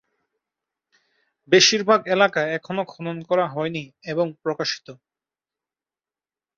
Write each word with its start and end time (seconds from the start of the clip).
বেশিরভাগ 1.49 1.99
এলাকা 2.07 2.41
এখনও 2.57 2.83
খনন 2.85 3.17
করা 3.29 3.45
হয়নি 3.47 3.83
এবং 4.03 4.25
প্রকাশিত। 4.43 4.87